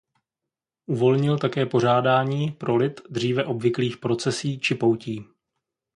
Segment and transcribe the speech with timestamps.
[0.85, 5.25] Uvolnil také pořádání pro lid dříve obvyklých procesí či poutí.